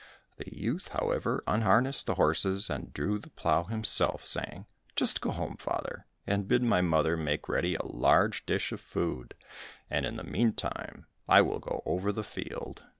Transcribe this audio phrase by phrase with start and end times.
[0.37, 5.57] The youth, however, unharnessed the horses, and drew the plough himself, saying, "Just go home,
[5.57, 9.35] father, and bid my mother make ready a large dish of food,
[9.91, 12.81] and in the meantime I will go over the field."